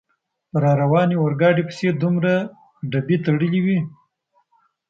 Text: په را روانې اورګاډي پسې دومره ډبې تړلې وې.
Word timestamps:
په 0.49 0.57
را 0.63 0.71
روانې 0.81 1.15
اورګاډي 1.19 1.63
پسې 1.67 1.87
دومره 2.01 2.33
ډبې 2.91 3.17
تړلې 3.25 3.59
وې. 3.65 3.79